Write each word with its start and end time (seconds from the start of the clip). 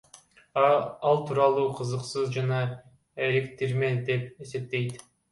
Ал 1.07 1.19
турларды 1.31 1.65
кызыксыз 1.79 2.31
жана 2.37 2.61
эриктирме 3.25 3.91
деп 4.09 4.41
эсептейт. 4.47 5.05